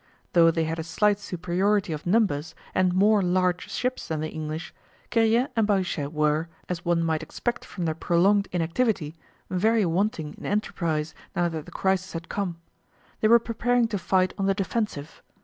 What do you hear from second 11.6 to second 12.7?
the crisis had come.